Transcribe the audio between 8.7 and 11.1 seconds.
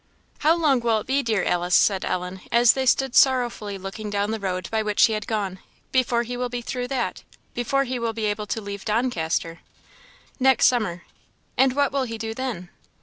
Doncaster?" "Next summer."